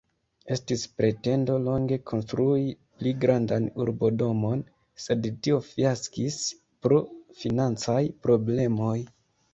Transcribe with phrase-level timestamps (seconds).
[0.53, 2.63] Estis pretendo longe konstrui
[3.01, 4.65] pli grandan urbodomon,
[5.05, 6.41] sed tio fiaskis
[6.87, 7.03] pro
[7.45, 8.97] financaj problemoj.